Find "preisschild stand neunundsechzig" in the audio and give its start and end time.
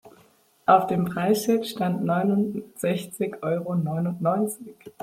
1.05-3.35